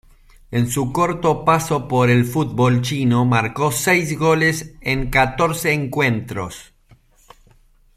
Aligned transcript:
En 0.49 0.67
su 0.67 0.91
corto 0.91 1.45
paso 1.45 1.87
por 1.87 2.09
el 2.09 2.25
fútbol 2.25 2.81
chino 2.81 3.23
marcó 3.23 3.71
seis 3.71 4.17
goles 4.17 4.73
en 4.81 5.11
catorce 5.11 5.73
encuentros. 5.73 6.73